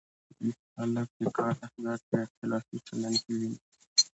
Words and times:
ویښ 0.41 0.57
خلک 0.75 1.09
د 1.19 1.21
کار 1.37 1.53
اهمیت 1.65 2.01
په 2.09 2.15
اختلافي 2.25 2.77
چلن 2.87 3.13
کې 3.23 3.31
ویني. 3.39 3.59